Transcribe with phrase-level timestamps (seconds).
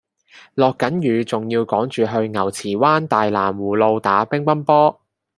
[0.55, 4.99] 落緊雨仲要趕住去牛池灣大藍湖路打乒乓波